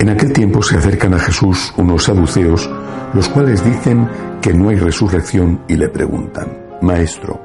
En 0.00 0.08
aquel 0.08 0.32
tiempo 0.32 0.62
se 0.62 0.78
acercan 0.78 1.12
a 1.12 1.18
Jesús 1.18 1.74
unos 1.76 2.04
saduceos, 2.04 2.70
los 3.12 3.28
cuales 3.28 3.62
dicen 3.62 4.08
que 4.40 4.54
no 4.54 4.70
hay 4.70 4.76
resurrección 4.76 5.60
y 5.68 5.76
le 5.76 5.90
preguntan, 5.90 6.78
Maestro, 6.80 7.38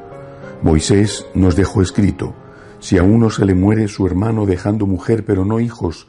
Moisés 0.62 1.26
nos 1.36 1.58
dejó 1.58 1.82
escrito, 1.82 2.34
si 2.80 2.98
a 2.98 3.04
uno 3.04 3.30
se 3.30 3.44
le 3.44 3.56
muere 3.56 3.90
su 3.90 4.08
hermano 4.08 4.46
dejando 4.46 4.86
mujer 4.86 5.26
pero 5.26 5.44
no 5.44 5.60
hijos, 5.60 6.08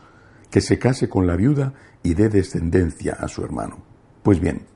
que 0.48 0.60
se 0.60 0.78
case 0.78 1.08
con 1.08 1.26
la 1.26 1.34
viuda 1.34 1.74
y 2.04 2.14
dé 2.14 2.28
descendencia 2.28 3.14
a 3.14 3.26
su 3.26 3.42
hermano. 3.42 3.78
Pues 4.22 4.38
bien, 4.38 4.66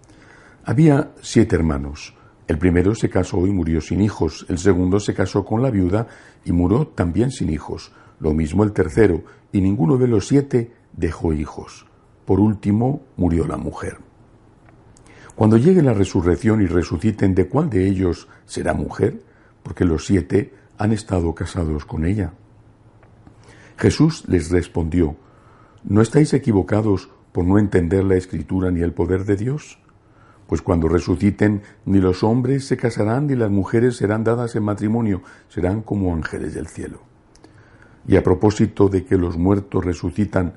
había 0.64 1.12
siete 1.22 1.54
hermanos. 1.54 2.16
El 2.48 2.58
primero 2.58 2.96
se 2.96 3.08
casó 3.08 3.46
y 3.46 3.52
murió 3.52 3.80
sin 3.80 4.00
hijos, 4.00 4.44
el 4.48 4.58
segundo 4.58 4.98
se 4.98 5.14
casó 5.14 5.44
con 5.44 5.62
la 5.62 5.70
viuda 5.70 6.08
y 6.44 6.50
murió 6.50 6.88
también 6.88 7.30
sin 7.30 7.48
hijos, 7.48 7.92
lo 8.18 8.34
mismo 8.34 8.64
el 8.64 8.72
tercero, 8.72 9.22
y 9.52 9.60
ninguno 9.60 9.98
de 9.98 10.08
los 10.08 10.26
siete 10.26 10.79
dejó 11.00 11.32
hijos. 11.32 11.86
Por 12.26 12.38
último, 12.38 13.02
murió 13.16 13.46
la 13.46 13.56
mujer. 13.56 13.98
Cuando 15.34 15.56
llegue 15.56 15.82
la 15.82 15.94
resurrección 15.94 16.60
y 16.60 16.66
resuciten, 16.66 17.34
¿de 17.34 17.48
cuál 17.48 17.70
de 17.70 17.88
ellos 17.88 18.28
será 18.44 18.74
mujer? 18.74 19.22
Porque 19.62 19.84
los 19.84 20.04
siete 20.04 20.52
han 20.78 20.92
estado 20.92 21.34
casados 21.34 21.86
con 21.86 22.04
ella. 22.04 22.34
Jesús 23.78 24.24
les 24.28 24.50
respondió, 24.50 25.16
¿no 25.84 26.02
estáis 26.02 26.34
equivocados 26.34 27.08
por 27.32 27.46
no 27.46 27.58
entender 27.58 28.04
la 28.04 28.16
escritura 28.16 28.70
ni 28.70 28.80
el 28.80 28.92
poder 28.92 29.24
de 29.24 29.36
Dios? 29.36 29.78
Pues 30.46 30.60
cuando 30.60 30.88
resuciten, 30.88 31.62
ni 31.86 32.00
los 32.00 32.22
hombres 32.22 32.66
se 32.66 32.76
casarán 32.76 33.28
ni 33.28 33.36
las 33.36 33.50
mujeres 33.50 33.96
serán 33.96 34.24
dadas 34.24 34.56
en 34.56 34.64
matrimonio, 34.64 35.22
serán 35.48 35.80
como 35.80 36.14
ángeles 36.14 36.54
del 36.54 36.66
cielo. 36.66 37.00
Y 38.06 38.16
a 38.16 38.22
propósito 38.22 38.88
de 38.88 39.04
que 39.04 39.16
los 39.16 39.38
muertos 39.38 39.84
resucitan, 39.84 40.54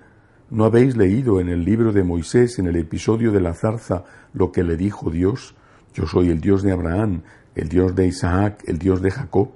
¿No 0.53 0.65
habéis 0.65 0.95
leído 0.95 1.39
en 1.39 1.49
el 1.49 1.65
libro 1.65 1.91
de 1.91 2.03
Moisés, 2.03 2.59
en 2.59 2.67
el 2.67 2.75
episodio 2.75 3.31
de 3.31 3.41
la 3.41 3.55
zarza, 3.55 4.03
lo 4.33 4.51
que 4.51 4.63
le 4.63 4.77
dijo 4.77 5.09
Dios? 5.09 5.55
Yo 5.95 6.05
soy 6.05 6.29
el 6.29 6.41
Dios 6.41 6.61
de 6.61 6.71
Abraham, 6.71 7.23
el 7.55 7.69
Dios 7.69 7.95
de 7.95 8.05
Isaac, 8.05 8.63
el 8.67 8.77
Dios 8.77 9.01
de 9.01 9.09
Jacob. 9.09 9.49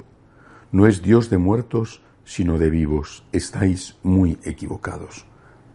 No 0.71 0.87
es 0.87 1.03
Dios 1.03 1.29
de 1.29 1.37
muertos, 1.37 2.01
sino 2.25 2.57
de 2.57 2.71
vivos. 2.71 3.23
Estáis 3.31 3.95
muy 4.01 4.39
equivocados. 4.43 5.27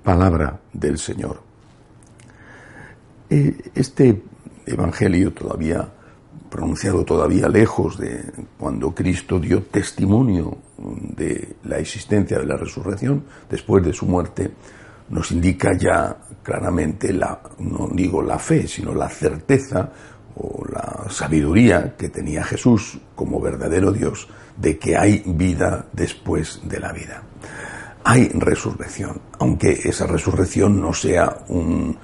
Palabra 0.02 0.58
del 0.72 0.98
Señor. 0.98 1.40
Eh, 3.30 3.70
este 3.76 4.24
Evangelio 4.66 5.32
todavía 5.32 5.88
pronunciado 6.50 7.04
todavía 7.04 7.48
lejos 7.48 7.96
de 7.96 8.24
cuando 8.58 8.92
Cristo 8.92 9.38
dio 9.38 9.62
testimonio 9.62 10.58
de 10.78 11.54
la 11.62 11.78
existencia 11.78 12.40
de 12.40 12.46
la 12.46 12.56
resurrección 12.56 13.22
después 13.48 13.84
de 13.84 13.92
su 13.92 14.04
muerte, 14.06 14.50
nos 15.12 15.30
indica 15.30 15.76
ya 15.76 16.16
claramente 16.42 17.12
la, 17.12 17.38
no 17.58 17.88
digo 17.92 18.22
la 18.22 18.38
fe, 18.38 18.66
sino 18.66 18.94
la 18.94 19.08
certeza 19.08 19.92
o 20.34 20.64
la 20.72 21.04
sabiduría 21.10 21.94
que 21.96 22.08
tenía 22.08 22.42
Jesús 22.42 22.98
como 23.14 23.38
verdadero 23.38 23.92
Dios 23.92 24.26
de 24.56 24.78
que 24.78 24.96
hay 24.96 25.22
vida 25.26 25.86
después 25.92 26.62
de 26.64 26.80
la 26.80 26.92
vida. 26.92 27.22
Hay 28.04 28.28
resurrección, 28.30 29.20
aunque 29.38 29.82
esa 29.84 30.06
resurrección 30.06 30.80
no 30.80 30.94
sea 30.94 31.44
un 31.48 31.96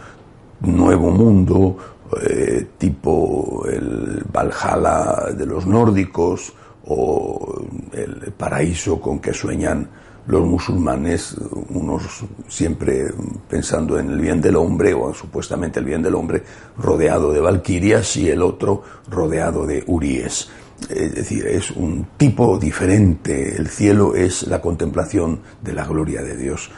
nuevo 0.61 1.11
mundo 1.11 1.77
eh, 2.23 2.69
tipo 2.77 3.65
el 3.67 4.23
Valhalla 4.31 5.33
de 5.33 5.47
los 5.47 5.67
nórdicos 5.67 6.53
o 6.85 7.63
el 7.93 8.33
paraíso 8.37 9.01
con 9.01 9.19
que 9.19 9.33
sueñan 9.33 9.89
los 10.29 10.47
musulmanes, 10.47 11.37
unos 11.71 12.25
siempre 12.47 13.07
pensando 13.49 13.99
en 13.99 14.11
el 14.11 14.21
bien 14.21 14.41
del 14.43 14.57
hombre, 14.57 14.93
o 14.93 15.13
supuestamente 15.15 15.81
el 15.81 15.87
bien 15.87 16.03
del 16.03 16.15
hombre, 16.15 16.43
rodeado 16.77 17.33
de 17.33 17.41
valquirias, 17.41 18.17
y 18.19 18.29
el 18.29 18.43
otro 18.43 18.83
rodeado 19.11 19.67
de 19.67 19.83
uríes. 19.87 20.51
Es 20.91 21.15
decir, 21.15 21.47
es 21.47 21.71
un 21.71 22.09
tipo 22.19 22.59
diferente. 22.59 23.57
El 23.57 23.69
cielo 23.69 24.15
es 24.15 24.47
la 24.47 24.61
contemplación 24.61 25.41
de 25.63 25.73
la 25.73 25.87
gloria 25.87 26.23
de 26.23 26.37
Dios. 26.37 26.71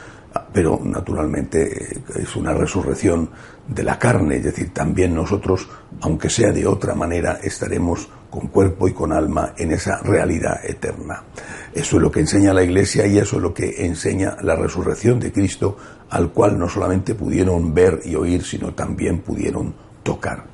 Pero 0.53 0.79
naturalmente 0.81 2.01
es 2.15 2.35
una 2.37 2.53
resurrección 2.53 3.29
de 3.67 3.83
la 3.83 3.99
carne, 3.99 4.37
es 4.37 4.45
decir, 4.45 4.73
también 4.73 5.13
nosotros, 5.13 5.67
aunque 5.99 6.29
sea 6.29 6.53
de 6.53 6.65
otra 6.65 6.95
manera, 6.95 7.39
estaremos 7.43 8.07
con 8.31 8.47
cuerpo 8.47 8.87
y 8.87 8.93
con 8.93 9.11
alma 9.11 9.53
en 9.57 9.73
esa 9.73 9.99
realidad 9.99 10.61
eterna. 10.63 11.21
Eso 11.73 11.97
es 11.97 12.01
lo 12.01 12.09
que 12.09 12.21
enseña 12.21 12.53
la 12.53 12.63
Iglesia 12.63 13.05
y 13.05 13.19
eso 13.19 13.35
es 13.35 13.41
lo 13.41 13.53
que 13.53 13.85
enseña 13.85 14.37
la 14.41 14.55
resurrección 14.55 15.19
de 15.19 15.31
Cristo, 15.31 15.77
al 16.09 16.31
cual 16.31 16.57
no 16.57 16.67
solamente 16.67 17.13
pudieron 17.13 17.73
ver 17.73 17.99
y 18.05 18.15
oír, 18.15 18.43
sino 18.43 18.73
también 18.73 19.19
pudieron 19.19 19.73
tocar. 20.01 20.45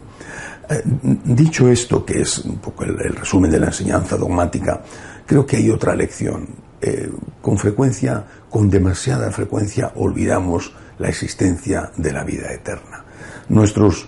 Eh, 0.69 0.81
dicho 1.23 1.69
esto, 1.69 2.03
que 2.03 2.21
es 2.21 2.39
un 2.39 2.57
poco 2.57 2.83
el, 2.83 2.97
resumen 2.97 3.51
de 3.51 3.59
la 3.59 3.67
enseñanza 3.67 4.17
dogmática, 4.17 4.81
creo 5.25 5.45
que 5.45 5.57
hay 5.57 5.69
otra 5.69 5.95
lección. 5.95 6.47
Eh, 6.81 7.09
con 7.41 7.57
frecuencia, 7.57 8.25
con 8.49 8.69
demasiada 8.69 9.31
frecuencia, 9.31 9.91
olvidamos 9.95 10.73
la 10.99 11.09
existencia 11.09 11.91
de 11.95 12.11
la 12.11 12.23
vida 12.23 12.51
eterna. 12.51 13.03
Nuestros 13.49 14.07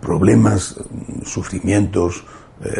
problemas, 0.00 0.76
sufrimientos, 1.24 2.24
eh, 2.64 2.70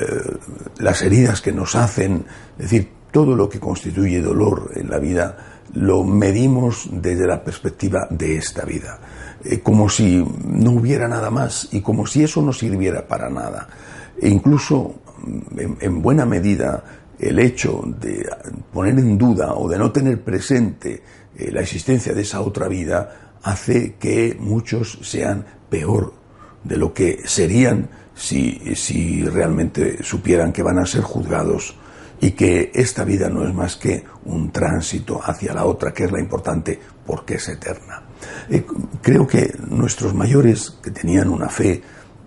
las 0.78 1.02
heridas 1.02 1.40
que 1.40 1.52
nos 1.52 1.74
hacen, 1.76 2.24
es 2.58 2.70
decir, 2.70 2.88
todo 3.10 3.34
lo 3.34 3.48
que 3.48 3.60
constituye 3.60 4.20
dolor 4.20 4.72
en 4.74 4.90
la 4.90 4.98
vida, 4.98 5.36
lo 5.74 6.04
medimos 6.04 6.88
desde 6.90 7.26
la 7.26 7.42
perspectiva 7.42 8.06
de 8.10 8.36
esta 8.36 8.64
vida, 8.64 8.98
eh, 9.44 9.60
como 9.60 9.88
si 9.88 10.24
no 10.44 10.72
hubiera 10.72 11.08
nada 11.08 11.30
más 11.30 11.68
y 11.72 11.80
como 11.80 12.06
si 12.06 12.24
eso 12.24 12.42
no 12.42 12.52
sirviera 12.52 13.06
para 13.06 13.28
nada. 13.28 13.68
E 14.20 14.28
incluso, 14.28 15.00
mm, 15.24 15.68
en, 15.80 16.02
buena 16.02 16.26
medida, 16.26 16.82
el 17.18 17.38
hecho 17.38 17.82
de 18.00 18.28
poner 18.72 18.98
en 18.98 19.18
duda 19.18 19.54
o 19.54 19.68
de 19.68 19.78
no 19.78 19.90
tener 19.90 20.22
presente 20.22 21.02
eh, 21.36 21.50
la 21.52 21.60
existencia 21.60 22.14
de 22.14 22.22
esa 22.22 22.40
otra 22.40 22.68
vida 22.68 23.32
hace 23.42 23.94
que 23.94 24.36
muchos 24.38 24.98
sean 25.02 25.44
peor 25.68 26.12
de 26.64 26.76
lo 26.76 26.92
que 26.92 27.22
serían 27.26 27.88
si, 28.18 29.24
realmente 29.24 30.02
supieran 30.02 30.52
que 30.52 30.62
van 30.62 30.78
a 30.78 30.86
ser 30.86 31.02
juzgados 31.02 31.76
y 32.20 32.32
que 32.32 32.72
esta 32.74 33.04
vida 33.04 33.28
no 33.28 33.46
es 33.46 33.54
más 33.54 33.76
que 33.76 34.04
un 34.24 34.50
tránsito 34.50 35.20
hacia 35.22 35.54
la 35.54 35.64
otra, 35.64 35.92
que 35.92 36.04
es 36.04 36.12
la 36.12 36.20
importante 36.20 36.78
porque 37.06 37.34
es 37.34 37.48
eterna. 37.48 38.02
Eh, 38.50 38.64
creo 39.00 39.26
que 39.26 39.54
nuestros 39.68 40.14
mayores, 40.14 40.78
que 40.82 40.90
tenían 40.90 41.28
una 41.28 41.48
fe 41.48 41.80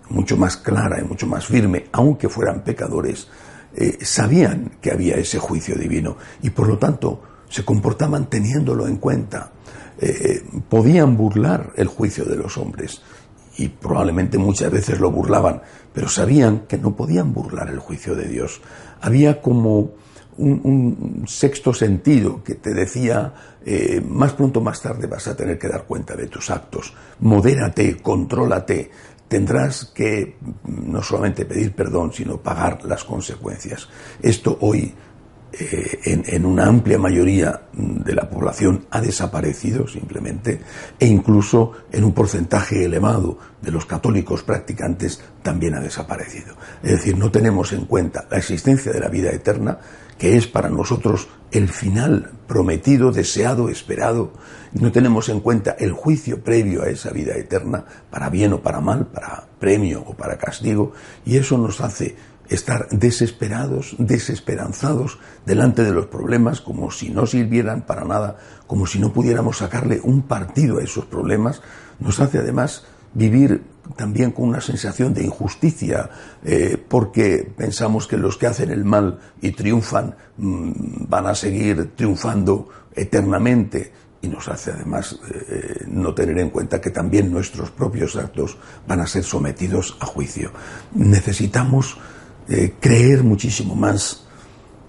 mucho 0.09 0.37
más 0.37 0.57
clara 0.57 0.99
y 0.99 1.03
mucho 1.03 1.27
más 1.27 1.45
firme, 1.45 1.87
aunque 1.91 2.29
fueran 2.29 2.63
pecadores, 2.63 3.27
eh, 3.75 3.97
sabían 4.01 4.71
que 4.81 4.91
había 4.91 5.15
ese 5.15 5.39
juicio 5.39 5.75
divino 5.75 6.17
y 6.41 6.49
por 6.49 6.67
lo 6.67 6.77
tanto 6.77 7.21
se 7.49 7.65
comportaban 7.65 8.29
teniéndolo 8.29 8.87
en 8.87 8.95
cuenta. 8.97 9.51
Eh, 9.99 10.43
podían 10.69 11.17
burlar 11.17 11.73
el 11.75 11.87
juicio 11.87 12.23
de 12.23 12.37
los 12.37 12.57
hombres 12.57 13.01
y 13.57 13.67
probablemente 13.67 14.37
muchas 14.37 14.71
veces 14.71 14.99
lo 14.99 15.11
burlaban, 15.11 15.61
pero 15.93 16.07
sabían 16.07 16.61
que 16.67 16.77
no 16.77 16.95
podían 16.95 17.33
burlar 17.33 17.69
el 17.69 17.79
juicio 17.79 18.15
de 18.15 18.27
Dios. 18.27 18.61
Había 19.01 19.41
como 19.41 19.91
un, 20.37 21.25
sexto 21.27 21.73
sentido 21.73 22.43
que 22.43 22.55
te 22.55 22.73
decía, 22.73 23.33
eh, 23.65 24.01
más 24.07 24.33
pronto 24.33 24.59
o 24.59 24.63
más 24.63 24.81
tarde 24.81 25.07
vas 25.07 25.27
a 25.27 25.35
tener 25.35 25.59
que 25.59 25.67
dar 25.67 25.83
cuenta 25.85 26.15
de 26.15 26.27
tus 26.27 26.49
actos, 26.49 26.93
modérate, 27.19 27.97
contrólate, 27.97 28.89
tendrás 29.27 29.85
que 29.85 30.37
no 30.65 31.01
solamente 31.01 31.45
pedir 31.45 31.73
perdón, 31.73 32.11
sino 32.11 32.37
pagar 32.37 32.83
las 32.85 33.03
consecuencias. 33.03 33.87
Esto 34.21 34.57
hoy 34.61 34.93
eh, 35.53 35.99
en, 36.05 36.23
en, 36.27 36.45
una 36.45 36.65
amplia 36.65 36.97
mayoría 36.97 37.61
de 37.73 38.15
la 38.15 38.29
población 38.29 38.85
ha 38.89 39.01
desaparecido 39.01 39.87
simplemente 39.87 40.61
e 40.97 41.05
incluso 41.05 41.73
en 41.91 42.05
un 42.05 42.13
porcentaje 42.13 42.85
elevado 42.85 43.37
de 43.61 43.71
los 43.71 43.85
católicos 43.85 44.43
practicantes 44.43 45.21
también 45.43 45.75
ha 45.75 45.81
desaparecido. 45.81 46.55
Es 46.83 46.91
decir, 46.91 47.17
no 47.17 47.31
tenemos 47.31 47.73
en 47.73 47.85
cuenta 47.85 48.25
la 48.29 48.37
existencia 48.37 48.91
de 48.91 48.99
la 48.99 49.09
vida 49.09 49.31
eterna, 49.31 49.79
que 50.17 50.37
es 50.37 50.47
para 50.47 50.69
nosotros 50.69 51.27
el 51.51 51.67
final 51.67 52.31
prometido, 52.47 53.11
deseado, 53.11 53.69
esperado. 53.69 54.33
No 54.73 54.91
tenemos 54.91 55.29
en 55.29 55.41
cuenta 55.41 55.75
el 55.79 55.91
juicio 55.91 56.43
previo 56.43 56.83
a 56.83 56.89
esa 56.89 57.11
vida 57.11 57.35
eterna, 57.35 57.83
para 58.09 58.29
bien 58.29 58.53
o 58.53 58.61
para 58.61 58.79
mal, 58.79 59.07
para 59.07 59.47
premio 59.59 60.03
o 60.05 60.13
para 60.13 60.37
castigo, 60.37 60.93
y 61.25 61.37
eso 61.37 61.57
nos 61.57 61.81
hace 61.81 62.15
estar 62.51 62.89
desesperados, 62.89 63.95
desesperanzados 63.97 65.19
delante 65.45 65.83
de 65.83 65.91
los 65.91 66.07
problemas 66.07 66.59
como 66.59 66.91
si 66.91 67.09
no 67.09 67.25
sirvieran 67.25 67.85
para 67.85 68.03
nada, 68.03 68.37
como 68.67 68.85
si 68.85 68.99
no 68.99 69.13
pudiéramos 69.13 69.57
sacarle 69.57 70.01
un 70.03 70.23
partido 70.23 70.79
a 70.79 70.83
esos 70.83 71.05
problemas, 71.05 71.61
nos 71.99 72.19
hace 72.19 72.39
además 72.39 72.83
vivir 73.13 73.63
también 73.95 74.31
con 74.31 74.49
una 74.49 74.61
sensación 74.61 75.13
de 75.13 75.23
injusticia, 75.23 76.09
eh, 76.43 76.77
porque 76.87 77.51
pensamos 77.55 78.07
que 78.07 78.17
los 78.17 78.37
que 78.37 78.47
hacen 78.47 78.69
el 78.69 78.85
mal 78.85 79.19
y 79.41 79.51
triunfan 79.51 80.15
mmm, 80.37 80.71
van 81.07 81.27
a 81.27 81.35
seguir 81.35 81.91
triunfando 81.95 82.69
eternamente 82.93 83.91
y 84.21 84.27
nos 84.27 84.47
hace 84.49 84.71
además 84.71 85.19
eh, 85.33 85.85
no 85.87 86.13
tener 86.13 86.37
en 86.37 86.49
cuenta 86.49 86.79
que 86.79 86.91
también 86.91 87.31
nuestros 87.31 87.71
propios 87.71 88.15
actos 88.15 88.57
van 88.87 88.99
a 88.99 89.07
ser 89.07 89.23
sometidos 89.23 89.97
a 89.99 90.05
juicio. 90.05 90.51
Necesitamos 90.93 91.97
eh, 92.49 92.73
creer 92.79 93.23
muchísimo 93.23 93.75
más, 93.75 94.25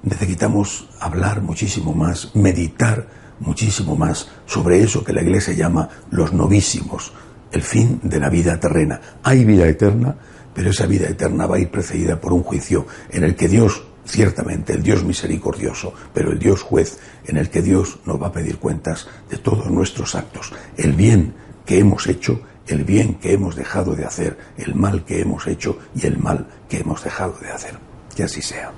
necesitamos 0.03 0.89
hablar 1.01 1.43
muchísimo 1.43 1.95
más, 1.95 2.35
meditar 2.35 3.07
muchísimo 3.41 3.97
más 3.97 4.29
sobre 4.47 4.83
eso 4.83 5.05
que 5.05 5.13
la 5.13 5.23
Iglesia 5.23 5.55
llama 5.55 5.89
los 6.11 6.33
novísimos, 6.33 7.13
el 7.51 7.63
fin 7.63 8.01
de 8.03 8.19
la 8.19 8.31
vida 8.31 8.59
terrena. 8.59 9.01
Hay 9.23 9.45
vida 9.45 9.67
eterna, 9.67 10.17
pero 10.55 10.71
esa 10.71 10.87
vida 10.87 11.09
eterna 11.09 11.47
va 11.47 11.57
a 11.57 11.61
ir 11.61 11.71
precedida 11.71 12.21
por 12.21 12.33
un 12.33 12.43
juicio 12.43 12.87
en 13.11 13.25
el 13.25 13.37
que 13.37 13.49
Dios, 13.49 13.85
ciertamente 14.05 14.73
el 14.73 14.83
Dios 14.83 15.05
misericordioso, 15.05 15.93
pero 16.13 16.33
el 16.33 16.39
Dios 16.39 16.63
juez, 16.63 16.99
en 17.27 17.37
el 17.37 17.51
que 17.51 17.63
Dios 17.63 17.99
nos 18.07 18.21
va 18.21 18.29
a 18.29 18.33
pedir 18.33 18.59
cuentas 18.59 19.09
de 19.31 19.39
todos 19.39 19.71
nuestros 19.71 20.15
actos, 20.15 20.53
el 20.77 20.93
bien 20.93 21.35
que 21.65 21.79
hemos 21.79 22.07
hecho 22.07 22.41
el 22.67 22.85
bien 22.85 23.15
que 23.15 23.33
hemos 23.33 23.57
dejado 23.57 23.95
de 23.95 24.05
hacer, 24.05 24.39
el 24.57 24.75
mal 24.75 25.05
que 25.05 25.21
hemos 25.21 25.47
hecho 25.47 25.79
y 25.95 26.07
el 26.07 26.19
mal 26.19 26.47
que 26.69 26.79
hemos 26.79 27.03
dejado 27.03 27.37
de 27.41 27.51
hacer. 27.51 27.79
Que 28.15 28.25
así 28.25 28.43
sea. 28.43 28.73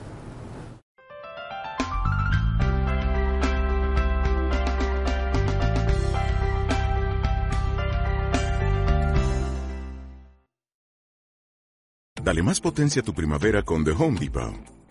Dale 12.24 12.42
más 12.42 12.58
potencia 12.58 13.02
a 13.02 13.04
tu 13.04 13.12
primavera 13.12 13.62
con 13.62 13.84
The 13.84 13.90
Home 13.90 14.18
Depot. 14.18 14.54